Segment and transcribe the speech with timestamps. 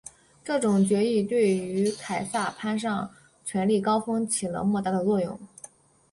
[0.43, 3.11] 这种议决对于凯撒攀上
[3.45, 5.39] 权力高峰起了莫大的作用。